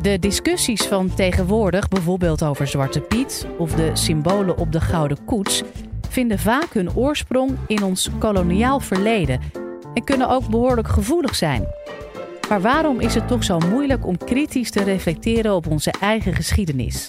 [0.00, 5.62] De discussies van tegenwoordig, bijvoorbeeld over Zwarte Piet of de symbolen op de Gouden Koets,
[6.08, 9.40] vinden vaak hun oorsprong in ons koloniaal verleden
[9.94, 11.66] en kunnen ook behoorlijk gevoelig zijn.
[12.48, 17.08] Maar waarom is het toch zo moeilijk om kritisch te reflecteren op onze eigen geschiedenis?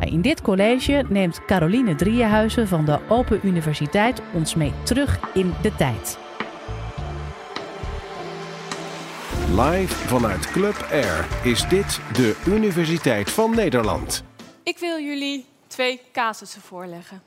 [0.00, 5.74] In dit college neemt Caroline Drieënhuizen van de Open Universiteit ons mee terug in de
[5.74, 6.29] tijd.
[9.56, 14.22] Live vanuit Club Air is dit de Universiteit van Nederland.
[14.62, 17.22] Ik wil jullie twee casussen voorleggen.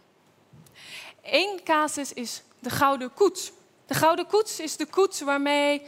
[1.21, 3.51] Eén casus is de Gouden Koets.
[3.85, 5.81] De Gouden Koets is de koets waarmee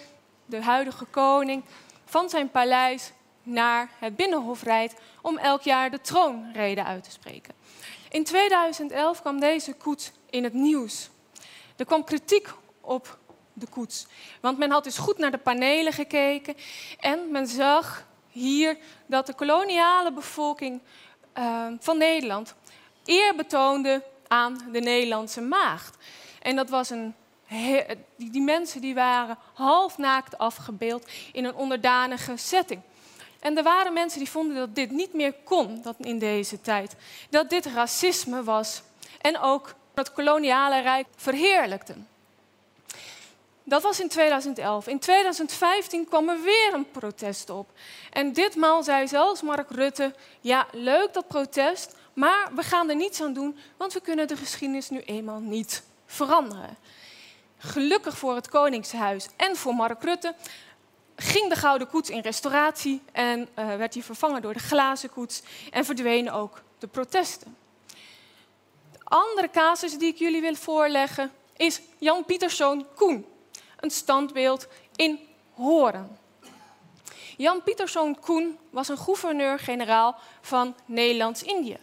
[0.46, 1.64] de huidige koning
[2.06, 3.12] van zijn paleis
[3.44, 7.54] naar het Binnenhof rijdt om elk jaar de troonrede uit te spreken.
[8.10, 11.10] In 2011 kwam deze koets in het nieuws.
[11.76, 12.50] Er kwam kritiek
[12.82, 13.18] op
[13.56, 14.08] de koets.
[14.42, 16.56] Want men had dus goed naar de panelen gekeken
[17.00, 20.82] en men zag hier dat de koloniale bevolking
[21.38, 22.56] uh, van Nederland
[23.06, 25.98] eer betoonde aan de Nederlandse maagd.
[26.42, 27.16] En dat was een
[28.16, 32.82] die, die mensen die waren halfnaakt afgebeeld in een onderdanige setting.
[33.40, 36.96] En er waren mensen die vonden dat dit niet meer kon dat in deze tijd.
[37.30, 38.82] Dat dit racisme was
[39.22, 42.08] en ook het koloniale rijk verheerlijkten.
[43.68, 44.88] Dat was in 2011.
[44.88, 47.70] In 2015 kwam er weer een protest op.
[48.12, 53.22] En ditmaal zei zelfs Mark Rutte: Ja, leuk dat protest, maar we gaan er niets
[53.22, 56.78] aan doen, want we kunnen de geschiedenis nu eenmaal niet veranderen.
[57.58, 60.36] Gelukkig voor het Koningshuis en voor Mark Rutte
[61.16, 65.42] ging de gouden koets in restauratie en uh, werd die vervangen door de glazen koets
[65.72, 67.58] en verdwenen ook de protesten.
[68.92, 73.26] De andere casus die ik jullie wil voorleggen is Jan Pieterszoon Koen,
[73.86, 75.20] een standbeeld in
[75.54, 76.18] Horen.
[77.38, 81.78] Jan Pieterszoon Koen was een gouverneur-generaal van Nederlands-Indië.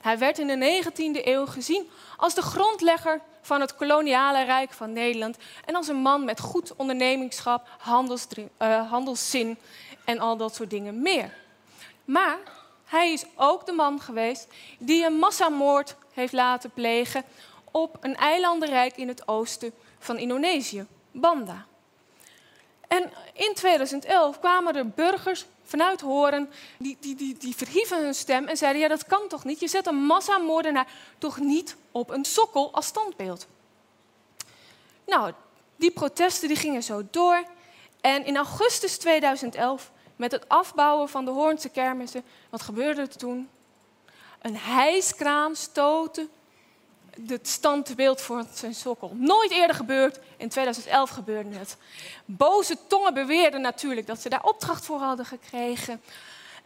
[0.00, 4.92] Hij werd in de 19e eeuw gezien als de grondlegger van het koloniale rijk van
[4.92, 9.58] Nederland en als een man met goed ondernemingschap, uh, handelszin
[10.04, 11.34] en al dat soort dingen meer.
[12.04, 12.38] Maar
[12.84, 14.46] hij is ook de man geweest
[14.78, 17.24] die een massamoord heeft laten plegen
[17.70, 21.66] op een eilandenrijk in het oosten van Indonesië, Banda.
[22.88, 28.46] En in 2011 kwamen er burgers vanuit Horen, die, die, die, die verhieven hun stem
[28.46, 29.60] en zeiden, ja dat kan toch niet?
[29.60, 30.86] Je zet een massamoordenaar
[31.18, 33.46] toch niet op een sokkel als standbeeld?
[35.06, 35.32] Nou,
[35.76, 37.44] die protesten die gingen zo door.
[38.00, 43.48] En in augustus 2011, met het afbouwen van de Hoornse kermissen, wat gebeurde er toen?
[44.42, 46.30] Een hijskraan stoten
[47.26, 49.12] het standbeeld voor zijn sokkel.
[49.14, 50.18] Nooit eerder gebeurd.
[50.36, 51.76] In 2011 gebeurde het.
[52.24, 56.02] Boze tongen beweerden natuurlijk dat ze daar opdracht voor hadden gekregen.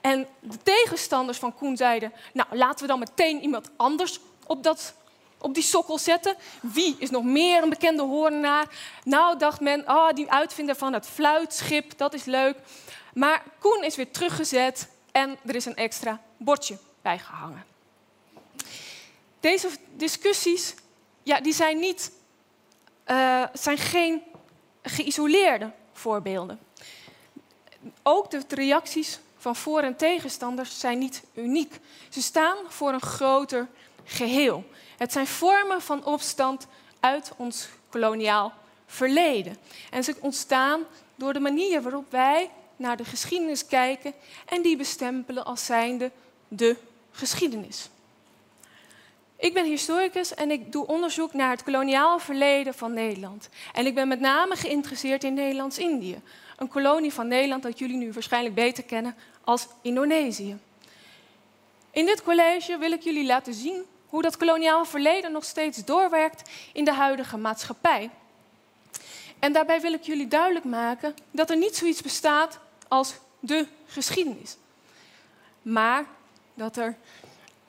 [0.00, 4.94] En de tegenstanders van Koen zeiden: Nou, laten we dan meteen iemand anders op, dat,
[5.38, 6.36] op die sokkel zetten.
[6.60, 8.66] Wie is nog meer een bekende hoornaar?
[9.04, 12.56] Nou, dacht men: Oh, die uitvinder van het fluitschip, dat is leuk.
[13.14, 17.75] Maar Koen is weer teruggezet en er is een extra bordje bijgehangen.
[19.46, 20.74] Deze discussies
[21.22, 22.12] ja, die zijn, niet,
[23.06, 24.22] uh, zijn geen
[24.82, 26.58] geïsoleerde voorbeelden.
[28.02, 31.78] Ook de reacties van voor- en tegenstanders zijn niet uniek.
[32.08, 33.68] Ze staan voor een groter
[34.04, 34.64] geheel.
[34.96, 36.66] Het zijn vormen van opstand
[37.00, 38.52] uit ons koloniaal
[38.86, 39.56] verleden.
[39.90, 40.82] En ze ontstaan
[41.14, 44.14] door de manier waarop wij naar de geschiedenis kijken
[44.46, 46.10] en die bestempelen als zijnde
[46.48, 46.76] de
[47.10, 47.88] geschiedenis.
[49.36, 53.48] Ik ben historicus en ik doe onderzoek naar het koloniaal verleden van Nederland.
[53.72, 56.20] En ik ben met name geïnteresseerd in Nederlands-Indië.
[56.56, 60.58] Een kolonie van Nederland dat jullie nu waarschijnlijk beter kennen als Indonesië.
[61.90, 66.50] In dit college wil ik jullie laten zien hoe dat koloniaal verleden nog steeds doorwerkt
[66.72, 68.10] in de huidige maatschappij.
[69.38, 72.58] En daarbij wil ik jullie duidelijk maken dat er niet zoiets bestaat
[72.88, 74.56] als de geschiedenis.
[75.62, 76.04] Maar
[76.54, 76.96] dat er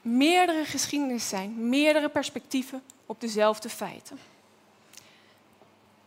[0.08, 4.20] meerdere geschiedenis zijn, meerdere perspectieven op dezelfde feiten.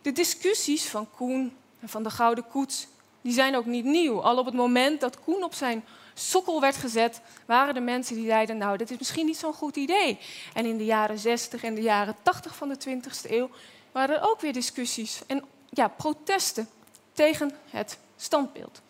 [0.02, 2.87] De discussies van Koen en van de Gouden Koets
[3.20, 4.20] die zijn ook niet nieuw.
[4.20, 8.26] Al op het moment dat Koen op zijn sokkel werd gezet, waren er mensen die
[8.26, 10.19] zeiden: Nou, dit is misschien niet zo'n goed idee.
[10.55, 13.50] En in de jaren 60 en de jaren 80 van de 20e eeuw
[13.93, 16.69] waren er ook weer discussies en ja, protesten
[17.12, 18.81] tegen het standbeeld.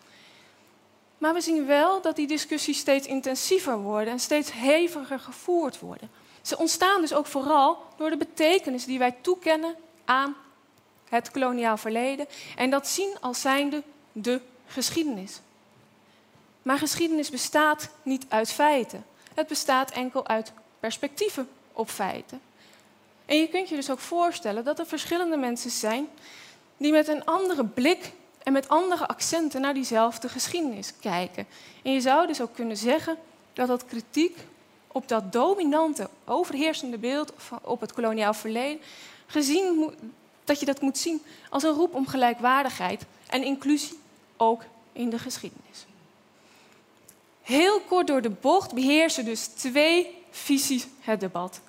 [1.21, 6.09] Maar we zien wel dat die discussies steeds intensiever worden en steeds heviger gevoerd worden.
[6.41, 9.75] Ze ontstaan dus ook vooral door de betekenis die wij toekennen
[10.05, 10.35] aan
[11.09, 15.39] het koloniaal verleden en dat zien als zijnde de geschiedenis.
[16.61, 19.05] Maar geschiedenis bestaat niet uit feiten.
[19.33, 22.41] Het bestaat enkel uit perspectieven op feiten.
[23.25, 26.07] En je kunt je dus ook voorstellen dat er verschillende mensen zijn
[26.77, 28.11] die met een andere blik
[28.43, 31.47] en met andere accenten naar diezelfde geschiedenis kijken.
[31.83, 33.17] En je zou dus ook kunnen zeggen
[33.53, 34.37] dat dat kritiek
[34.87, 38.81] op dat dominante, overheersende beeld op het koloniaal verleden,
[39.27, 39.93] gezien
[40.43, 43.99] dat je dat moet zien als een roep om gelijkwaardigheid en inclusie
[44.37, 45.85] ook in de geschiedenis.
[47.41, 51.59] Heel kort door de bocht beheersen dus twee visies het debat.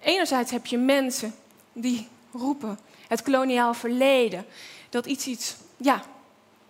[0.00, 1.34] Enerzijds heb je mensen
[1.72, 4.46] die roepen het koloniaal verleden,
[4.88, 6.02] dat iets iets, ja,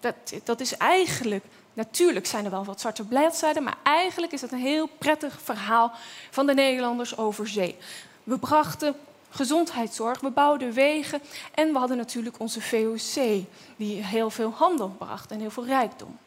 [0.00, 0.14] dat,
[0.44, 4.58] dat is eigenlijk, natuurlijk zijn er wel wat zwarte bladzijden, maar eigenlijk is het een
[4.58, 5.93] heel prettig verhaal
[6.31, 7.76] van de Nederlanders over zee.
[8.25, 8.94] We brachten
[9.31, 11.20] gezondheidszorg, we bouwden wegen
[11.55, 13.44] en we hadden natuurlijk onze VOC,
[13.76, 16.19] die heel veel handel bracht en heel veel rijkdom.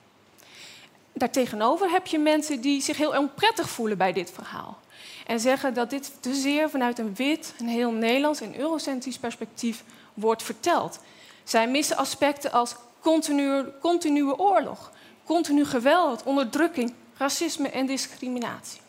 [1.13, 4.79] Daartegenover heb je mensen die zich heel onprettig voelen bij dit verhaal.
[5.27, 9.83] En zeggen dat dit te zeer vanuit een wit, een heel Nederlands en eurocentrisch perspectief
[10.13, 10.99] wordt verteld.
[11.43, 14.91] Zij missen aspecten als continue, continue oorlog,
[15.25, 18.81] continu geweld, onderdrukking, racisme en discriminatie.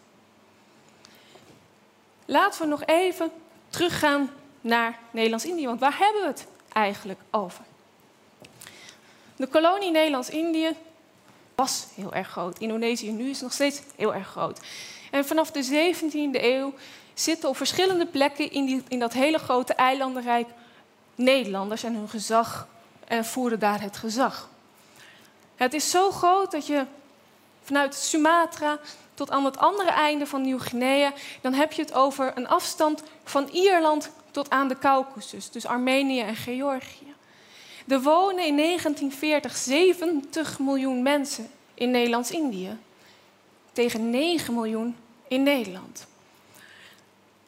[2.25, 3.31] Laten we nog even
[3.71, 7.65] teruggaan naar Nederlands-Indië, want waar hebben we het eigenlijk over?
[9.37, 10.77] De kolonie Nederlands-Indië
[11.55, 12.59] was heel erg groot.
[12.59, 14.61] Indonesië nu is nog steeds heel erg groot.
[15.11, 16.75] En vanaf de 17e eeuw
[17.15, 20.49] zitten op verschillende plekken in, die, in dat hele grote eilandenrijk
[21.15, 22.69] Nederlanders en hun gezag
[23.05, 24.49] en voeren daar het gezag.
[25.57, 26.85] Het is zo groot dat je
[27.63, 28.79] vanuit Sumatra
[29.15, 33.49] tot aan het andere einde van Nieuw-Guinea, dan heb je het over een afstand van
[33.49, 37.15] Ierland tot aan de Caucasus, dus Armenië en Georgië.
[37.89, 42.79] Er wonen in 1940 70 miljoen mensen in Nederlands-Indië,
[43.73, 44.97] tegen 9 miljoen
[45.29, 46.07] in Nederland.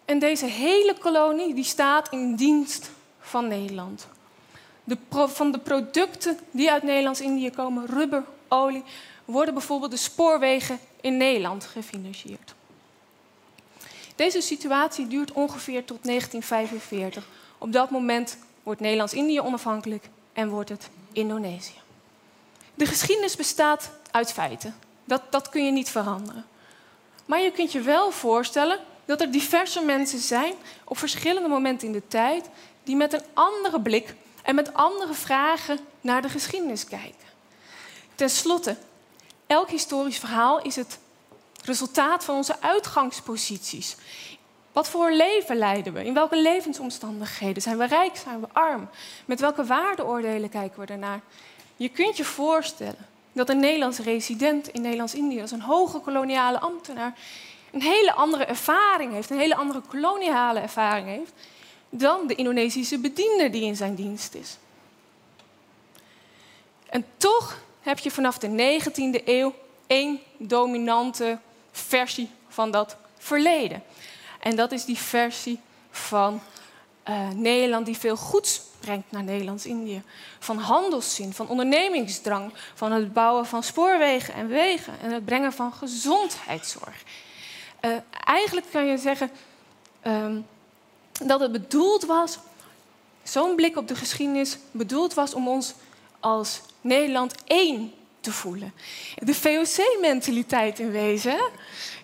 [0.04, 2.90] En deze hele kolonie die staat in dienst
[3.24, 4.06] van Nederland.
[4.84, 4.98] De
[5.28, 8.82] van de producten die uit Nederlands-Indië komen, rubber, olie,
[9.24, 12.54] worden bijvoorbeeld de spoorwegen in Nederland gefinancierd.
[14.16, 17.28] Deze situatie duurt ongeveer tot 1945.
[17.58, 21.80] Op dat moment wordt Nederlands-Indië onafhankelijk en wordt het Indonesië.
[22.74, 24.74] De geschiedenis bestaat uit feiten.
[25.04, 26.44] Dat, dat kun je niet veranderen.
[27.26, 30.54] Maar je kunt je wel voorstellen dat er diverse mensen zijn
[30.84, 32.48] op verschillende momenten in de tijd
[32.84, 37.26] die met een andere blik en met andere vragen naar de geschiedenis kijken.
[38.14, 38.76] Ten slotte,
[39.46, 40.98] elk historisch verhaal is het
[41.62, 43.96] resultaat van onze uitgangsposities.
[44.72, 46.04] Wat voor leven leiden we?
[46.04, 47.62] In welke levensomstandigheden?
[47.62, 48.16] Zijn we rijk?
[48.16, 48.88] Zijn we arm?
[49.24, 51.20] Met welke waardeoordelen kijken we ernaar?
[51.76, 57.14] Je kunt je voorstellen dat een Nederlands resident in Nederlands-Indië, als een hoge koloniale ambtenaar,
[57.72, 61.32] een hele andere ervaring heeft, een hele andere koloniale ervaring heeft,
[61.96, 64.56] dan de Indonesische bediende die in zijn dienst is.
[66.86, 69.54] En toch heb je vanaf de 19e eeuw
[69.86, 71.38] één dominante
[71.72, 73.82] versie van dat verleden.
[74.40, 75.60] En dat is die versie
[75.90, 76.40] van
[77.08, 80.02] uh, Nederland die veel goeds brengt naar Nederlands-Indië.
[80.38, 85.72] Van handelszin, van ondernemingsdrang, van het bouwen van spoorwegen en wegen en het brengen van
[85.72, 87.02] gezondheidszorg.
[87.80, 87.90] Uh,
[88.24, 89.30] eigenlijk kan je zeggen
[90.06, 90.46] um,
[91.22, 92.38] dat het bedoeld was,
[93.22, 95.74] zo'n blik op de geschiedenis, bedoeld was om ons
[96.20, 97.92] als Nederland één
[98.24, 98.72] te voelen.
[99.14, 101.36] De VOC-mentaliteit in wezen.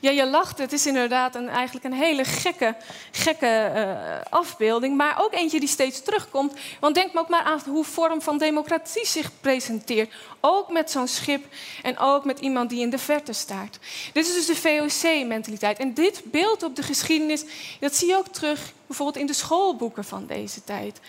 [0.01, 2.77] Ja, je lacht, het is inderdaad een, eigenlijk een hele gekke,
[3.11, 6.55] gekke uh, afbeelding, maar ook eentje die steeds terugkomt.
[6.81, 10.13] Want denk maar ook maar aan hoe vorm van democratie zich presenteert.
[10.41, 11.45] Ook met zo'n schip
[11.83, 13.79] en ook met iemand die in de verte staart.
[14.13, 15.79] Dit is dus de VOC-mentaliteit.
[15.79, 17.45] En dit beeld op de geschiedenis,
[17.81, 21.01] dat zie je ook terug bijvoorbeeld in de schoolboeken van deze tijd.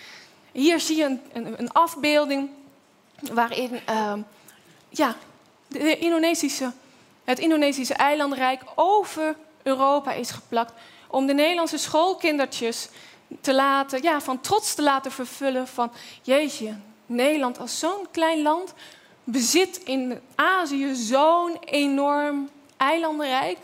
[0.52, 2.48] Hier zie je een, een, een afbeelding
[3.32, 4.12] waarin uh,
[4.92, 5.16] ja,
[5.68, 6.72] de Indonesische,
[7.24, 10.72] het Indonesische eilandrijk over Europa is geplakt.
[11.08, 12.88] Om de Nederlandse schoolkindertjes
[13.40, 15.92] te laten, ja, van trots te laten vervullen van...
[16.22, 18.74] Jeetje, Nederland als zo'n klein land
[19.24, 23.58] bezit in Azië zo'n enorm eilandenrijk.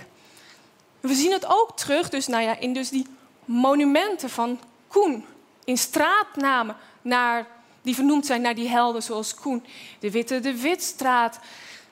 [1.00, 3.06] We zien het ook terug dus, nou ja, in dus die
[3.44, 5.24] monumenten van Koen.
[5.64, 7.46] In straatnamen naar
[7.88, 9.64] die vernoemd zijn naar die helden zoals Koen.
[9.98, 11.38] De Witte de Witstraat,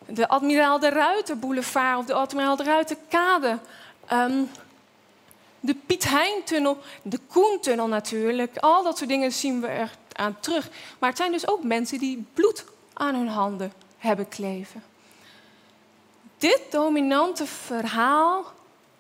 [0.07, 3.59] de Admiraal de Ruiter Boulevard of de Admiraal de Ruiter Kade.
[4.07, 4.43] Ehm,
[5.61, 8.57] de Piet Hein-tunnel, de Koentunnel natuurlijk.
[8.59, 10.69] Al dat soort dingen zien we er aan terug.
[10.99, 14.83] Maar het zijn dus ook mensen die bloed aan hun handen hebben kleven.
[16.39, 18.45] dit dominante verhaal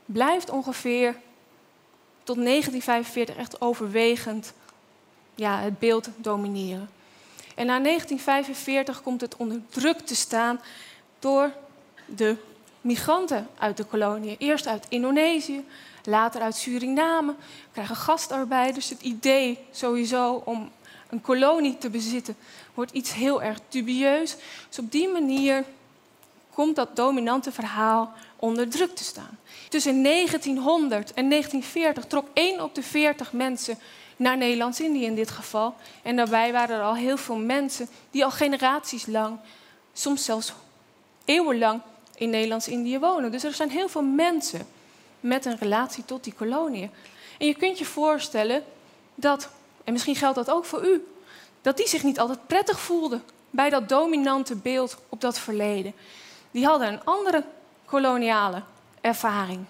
[0.05, 1.17] blijft ongeveer
[2.23, 4.53] tot 1945 echt overwegend
[5.37, 6.91] ja, het beeld domineren.
[7.55, 10.61] En na 1945 komt het onder druk te staan
[11.19, 11.53] door
[12.07, 12.37] de
[12.81, 14.37] migranten uit de koloniën.
[14.39, 15.65] Eerst uit Indonesië,
[16.05, 17.33] later uit Suriname.
[17.33, 18.89] We krijgen gastarbeiders.
[18.89, 20.71] Het idee sowieso om
[21.09, 22.37] een kolonie te bezitten
[22.75, 24.37] wordt iets heel erg dubieus.
[24.69, 25.65] Dus op die manier
[26.53, 29.39] komt dat dominante verhaal onder druk te staan.
[29.69, 33.79] Tussen 1900 en 1940 trok 1 op de 40 mensen
[34.17, 35.75] naar Nederlands-Indië in dit geval.
[36.03, 39.39] En daarbij waren er al heel veel mensen die al generaties lang,
[39.93, 40.53] soms zelfs
[41.25, 41.81] eeuwenlang,
[42.17, 43.31] in Nederlands-Indië wonen.
[43.31, 44.67] Dus er zijn heel veel mensen
[45.21, 46.91] met een relatie tot die koloniën.
[47.39, 48.65] En je kunt je voorstellen
[49.15, 49.49] dat,
[49.85, 51.07] en misschien geldt dat ook voor u,
[51.63, 55.95] dat die zich niet altijd prettig voelden bij dat dominante beeld op dat verleden.
[56.51, 57.45] Die hadden een andere
[57.85, 58.63] koloniale
[59.01, 59.65] ervaring.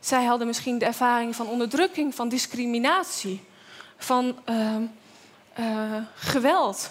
[0.00, 3.44] Zij hadden misschien de ervaring van onderdrukking, van discriminatie,
[4.04, 4.76] van uh,
[5.58, 6.90] uh, geweld.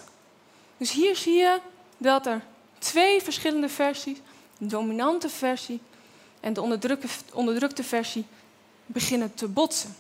[0.78, 1.60] Dus hier zie je
[1.98, 2.42] dat er
[2.78, 4.18] twee verschillende versies,
[4.58, 5.82] de dominante versie
[6.40, 8.26] en de onderdrukte, onderdrukte versie,
[8.86, 9.96] beginnen te botsen.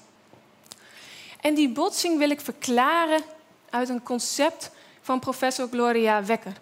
[1.42, 3.22] En die botsing wil ik verklaren
[3.70, 6.54] uit een concept van professor Gloria Wekker.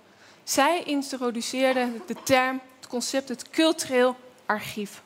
[0.44, 5.01] Zij introduceerde de term, het concept, het cultureel archief.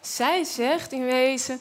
[0.00, 1.60] Zij zegt in wezen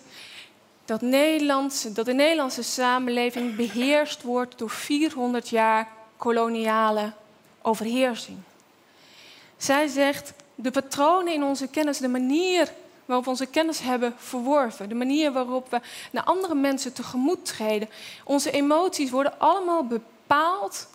[0.85, 5.87] dat, Nederlands, dat de Nederlandse samenleving beheerst wordt door 400 jaar
[6.17, 7.11] koloniale
[7.61, 8.37] overheersing.
[9.57, 12.71] Zij zegt de patronen in onze kennis, de manier
[13.05, 17.89] waarop we onze kennis hebben verworven, de manier waarop we naar andere mensen tegemoet treden,
[18.23, 20.87] onze emoties worden allemaal bepaald.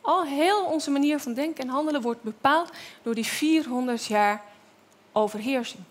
[0.00, 2.70] Al heel onze manier van denken en handelen wordt bepaald
[3.02, 4.42] door die 400 jaar
[5.12, 5.82] overheersing.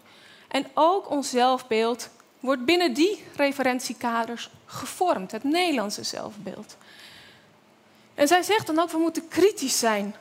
[0.48, 2.10] En ook ons zelfbeeld
[2.44, 6.78] wordt binnen die referentiekaders gevormd, het Nederlandse zelfbeeld.
[8.14, 10.16] En zij zegt dan ook, we moeten kritisch zijn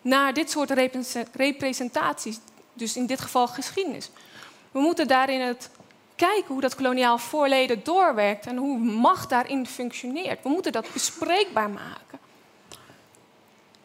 [0.00, 0.70] naar dit soort
[1.32, 2.38] representaties,
[2.72, 4.10] dus in dit geval geschiedenis.
[4.70, 5.70] We moeten daarin het
[6.16, 10.42] kijken hoe dat koloniaal voorleden doorwerkt en hoe macht daarin functioneert.
[10.42, 12.18] We moeten dat bespreekbaar maken.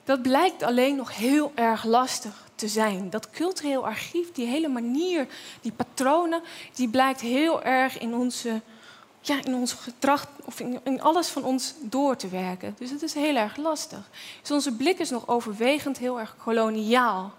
[0.04, 3.10] Dat blijkt alleen nog heel erg lastig te zijn.
[3.10, 5.28] Dat cultureel archief, die hele manier,
[5.62, 6.42] die patronen,
[6.76, 8.62] die blijkt heel erg in onze
[9.22, 12.76] ja, in ons gedrag of in, in, alles van ons door te werken.
[12.78, 14.10] Dus het is heel erg lastig.
[14.42, 17.34] Dus onze blik is nog overwegend heel erg koloniaal.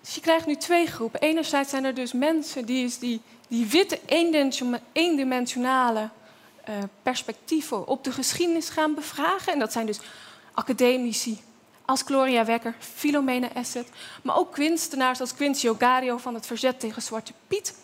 [0.00, 1.20] Dus je krijgt nu twee groepen.
[1.20, 4.00] Enerzijds zijn er dus mensen die, is die, die witte
[4.92, 6.00] eendimensionale
[6.68, 9.52] uh, perspectieven op de geschiedenis gaan bevragen.
[9.52, 10.00] En dat zijn dus
[10.52, 11.40] academici
[11.84, 13.88] als Gloria Wekker, Philomena Asset,
[14.22, 17.74] maar ook kunstenaars als Quincy Ogario van het Verzet tegen Zwarte Piet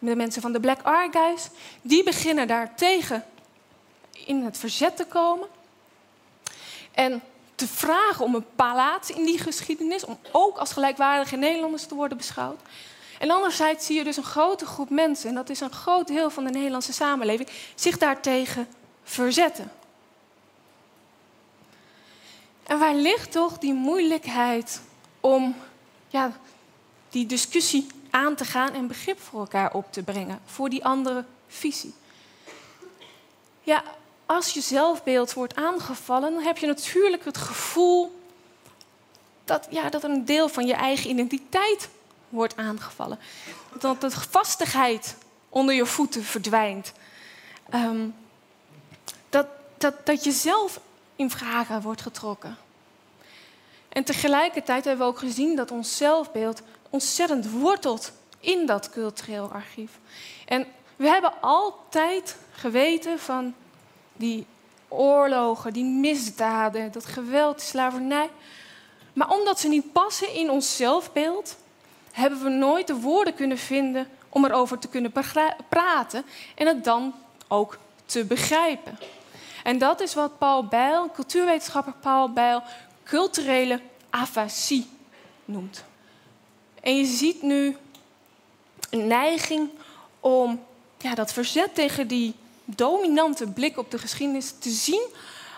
[0.00, 1.48] de mensen van de Black Archives,
[1.82, 3.24] die beginnen daar tegen
[4.26, 5.48] in het verzet te komen.
[6.92, 7.22] En
[7.54, 12.16] te vragen om een plaats in die geschiedenis, om ook als gelijkwaardige Nederlanders te worden
[12.16, 12.60] beschouwd.
[13.18, 16.30] En anderzijds zie je dus een grote groep mensen, en dat is een groot deel
[16.30, 18.68] van de Nederlandse samenleving, zich daartegen
[19.02, 19.72] verzetten.
[22.70, 24.80] En waar ligt toch die moeilijkheid
[25.20, 25.56] om
[26.08, 26.32] ja,
[27.08, 31.24] die discussie aan te gaan en begrip voor elkaar op te brengen, voor die andere
[31.48, 31.94] visie.
[33.60, 33.82] Ja,
[34.26, 38.20] als je zelfbeeld wordt aangevallen, dan heb je natuurlijk het gevoel
[39.44, 41.88] dat, ja, dat een deel van je eigen identiteit
[42.28, 43.18] wordt aangevallen.
[43.78, 45.16] Dat de vastigheid
[45.48, 46.92] onder je voeten verdwijnt.
[47.70, 48.08] Ehm,
[49.28, 49.46] dat,
[49.78, 50.80] dat, dat je zelf
[51.20, 52.56] in vragen wordt getrokken.
[53.88, 59.90] En tegelijkertijd hebben we ook gezien dat ons zelfbeeld ontzettend wortelt in dat cultureel archief.
[60.46, 63.54] En we hebben altijd geweten van
[64.12, 64.46] die
[64.88, 68.30] oorlogen, die misdaden, dat geweld, die slavernij.
[69.12, 71.56] Maar omdat ze niet passen in ons zelfbeeld,
[72.12, 75.12] hebben we nooit de woorden kunnen vinden om erover te kunnen
[75.68, 76.24] praten
[76.54, 77.14] en het dan
[77.48, 78.98] ook te begrijpen.
[79.62, 82.62] En dat is wat Paul Bijl, cultuurwetenschapper Paul Bijl,
[83.04, 84.90] culturele afasie
[85.44, 85.84] noemt.
[86.80, 87.76] En je ziet nu
[88.90, 89.68] een neiging
[90.20, 90.64] om
[90.98, 95.06] ja, dat verzet tegen die dominante blik op de geschiedenis te zien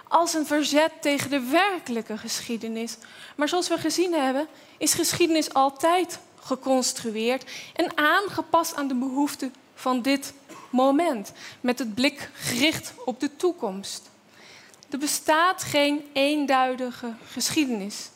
[0.08, 2.96] als een verzet tegen de werkelijke geschiedenis.
[3.36, 10.02] Maar zoals we gezien hebben, is geschiedenis altijd geconstrueerd en aangepast aan de behoeften van
[10.02, 10.32] dit
[10.72, 14.10] moment, met het blik gericht op de toekomst.
[14.90, 18.10] Er bestaat geen eenduidige geschiedenis.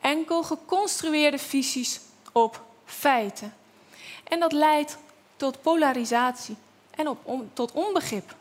[0.00, 2.00] enkel geconstrueerde visies
[2.32, 3.54] op feiten.
[4.24, 4.96] En dat leidt
[5.36, 6.56] tot polarisatie
[6.90, 8.34] en op, tot onbegrip.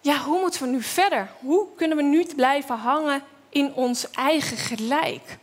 [0.00, 1.30] Ja, hoe moeten we nu verder?
[1.40, 5.38] Hoe kunnen we nu blijven hangen in ons eigen gelijk?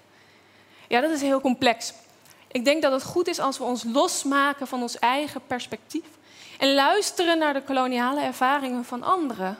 [0.87, 1.93] Ja, dat is heel complex.
[2.47, 6.05] Ik denk dat het goed is als we ons losmaken van ons eigen perspectief
[6.59, 9.57] en luisteren naar de koloniale ervaringen van anderen.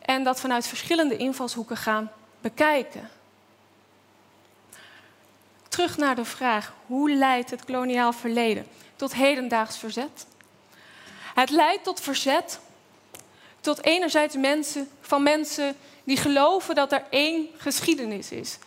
[0.00, 3.10] En dat vanuit verschillende invalshoeken gaan bekijken.
[5.68, 10.26] Terug naar de vraag: hoe leidt het koloniaal verleden tot hedendaags verzet?
[11.34, 12.60] Het leidt tot verzet
[13.60, 18.58] tot enerzijds mensen van mensen die geloven dat er één geschiedenis is.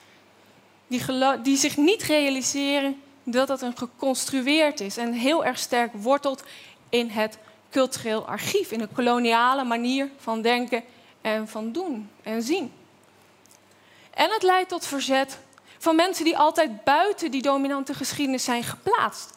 [0.88, 1.04] Die,
[1.42, 6.44] die zich niet realiseren dat het een geconstrueerd is en heel erg sterk wortelt
[6.90, 7.38] in het
[7.70, 10.84] cultureel archief, in de koloniale manier van denken
[11.22, 12.74] en van doen en zien.
[14.14, 15.38] En het leidt tot verzet
[15.78, 19.30] van mensen die altijd buiten die dominante geschiedenis zijn geplaatst.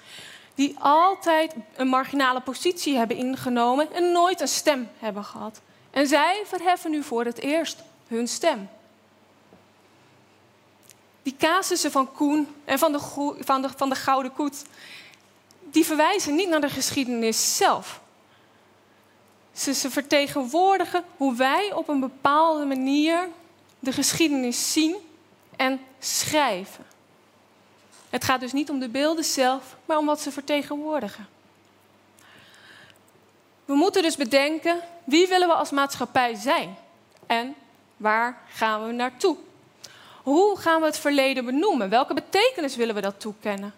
[0.54, 5.60] Die altijd een marginale positie hebben ingenomen en nooit een stem hebben gehad.
[5.90, 8.68] En zij verheffen nu voor het eerst hun stem.
[11.24, 13.00] Die casussen van Koen en van de,
[13.38, 14.62] van de, van de Gouden Koet,
[15.60, 18.00] die verwijzen niet naar de geschiedenis zelf.
[19.52, 23.28] Ze, ze vertegenwoordigen hoe wij op een bepaalde manier
[23.78, 24.96] de geschiedenis zien
[25.56, 26.84] en schrijven.
[28.10, 31.28] Het gaat dus niet om de beelden zelf, maar om wat ze vertegenwoordigen.
[33.64, 36.76] We moeten dus bedenken wie willen we als maatschappij zijn
[37.26, 37.54] en
[37.96, 39.36] waar gaan we naartoe?
[40.24, 41.88] Hoe gaan we het verleden benoemen?
[41.88, 43.74] Welke betekenis willen we dat toekennen?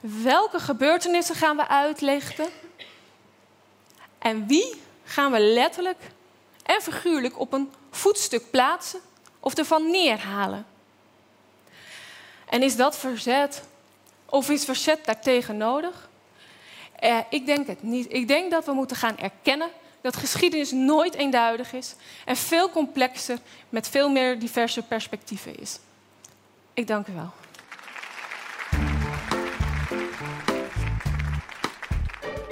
[0.00, 2.48] Welke gebeurtenissen gaan we uitlichten?
[4.18, 5.98] En wie gaan we letterlijk
[6.62, 9.00] en figuurlijk op een voetstuk plaatsen
[9.40, 10.66] of ervan neerhalen?
[12.48, 13.62] En is dat verzet
[14.26, 16.08] of is verzet daartegen nodig?
[16.96, 18.12] Eh, ik denk het niet.
[18.12, 19.68] Ik denk dat we moeten gaan erkennen
[20.04, 23.38] dat geschiedenis nooit eenduidig is en veel complexer
[23.68, 25.78] met veel meer diverse perspectieven is.
[26.74, 27.30] Ik dank u wel.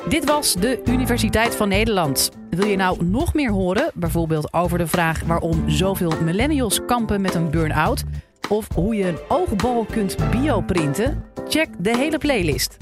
[0.09, 2.31] Dit was de Universiteit van Nederland.
[2.51, 7.35] Wil je nou nog meer horen, bijvoorbeeld over de vraag waarom zoveel millennials kampen met
[7.35, 8.03] een burn-out?
[8.49, 11.25] Of hoe je een oogbal kunt bioprinten?
[11.49, 12.77] Check de hele playlist.